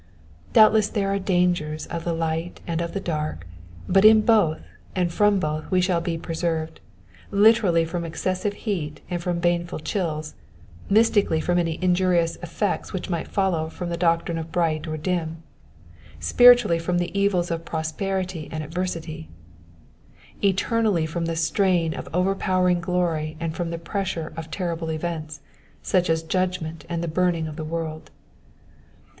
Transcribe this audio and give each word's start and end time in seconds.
Doubtless 0.53 0.89
there 0.89 1.09
are 1.13 1.19
dangers 1.19 1.85
of 1.85 2.05
the 2.05 2.13
light 2.13 2.59
and 2.65 2.81
of 2.81 2.93
the 2.95 2.99
dark, 2.99 3.45
but 3.87 4.03
in 4.03 4.21
both 4.21 4.59
and 4.95 5.13
from 5.13 5.39
both 5.39 5.69
we 5.69 5.79
shall 5.79 6.01
be 6.01 6.17
preserved— 6.17 6.79
literally 7.29 7.85
from 7.85 8.03
excessive 8.03 8.53
heat 8.53 9.01
and 9.11 9.21
from 9.21 9.37
baneful 9.37 9.77
chills; 9.77 10.33
mystically 10.89 11.39
from 11.39 11.59
any 11.59 11.77
injurious 11.83 12.35
effects 12.37 12.91
which 12.93 13.11
might 13.11 13.27
follow 13.27 13.69
from 13.69 13.91
doctrine 13.95 14.41
bright 14.51 14.87
or 14.87 14.97
dim; 14.97 15.43
Bpiritually 16.19 16.81
from 16.81 16.97
the 16.97 17.15
evils 17.15 17.51
of 17.51 17.63
prosperity 17.63 18.49
and 18.51 18.63
adversity; 18.63 19.29
eternally 20.43 21.05
from 21.05 21.25
the 21.27 21.35
strain 21.35 21.93
of 21.93 22.09
over 22.11 22.33
powering 22.33 22.81
glory 22.81 23.37
and 23.39 23.55
from 23.55 23.69
the 23.69 23.77
pressure 23.77 24.33
of 24.35 24.49
terrible 24.49 24.91
events, 24.91 25.41
such 25.83 26.09
as 26.09 26.23
judgment 26.23 26.85
and 26.89 27.03
the 27.03 27.07
burning 27.07 27.47
of 27.47 27.55
the 27.55 27.63
world. 27.63 28.09